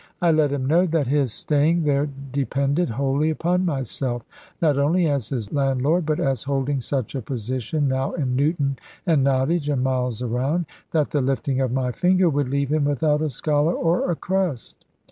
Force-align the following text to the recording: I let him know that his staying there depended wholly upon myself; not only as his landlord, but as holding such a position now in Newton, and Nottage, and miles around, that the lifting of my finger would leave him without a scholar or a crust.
I 0.19 0.31
let 0.31 0.51
him 0.51 0.65
know 0.65 0.87
that 0.87 1.05
his 1.05 1.31
staying 1.31 1.83
there 1.83 2.09
depended 2.31 2.89
wholly 2.89 3.29
upon 3.29 3.65
myself; 3.65 4.23
not 4.59 4.79
only 4.79 5.07
as 5.07 5.29
his 5.29 5.53
landlord, 5.53 6.07
but 6.07 6.19
as 6.19 6.41
holding 6.41 6.81
such 6.81 7.13
a 7.13 7.21
position 7.21 7.87
now 7.87 8.13
in 8.13 8.35
Newton, 8.35 8.79
and 9.05 9.23
Nottage, 9.23 9.69
and 9.71 9.83
miles 9.83 10.23
around, 10.23 10.65
that 10.89 11.11
the 11.11 11.21
lifting 11.21 11.61
of 11.61 11.71
my 11.71 11.91
finger 11.91 12.29
would 12.31 12.49
leave 12.49 12.71
him 12.73 12.85
without 12.85 13.21
a 13.21 13.29
scholar 13.29 13.73
or 13.75 14.09
a 14.09 14.15
crust. 14.15 14.85